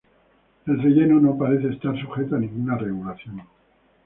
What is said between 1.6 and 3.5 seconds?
estar sujeto a ninguna regulación.